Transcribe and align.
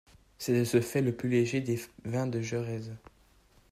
C'est 0.39 0.57
de 0.59 0.63
ce 0.63 0.81
fait 0.81 1.03
le 1.03 1.15
plus 1.15 1.29
léger 1.29 1.61
des 1.61 1.79
vins 2.05 2.25
de 2.25 2.41
Jerez. 2.41 2.89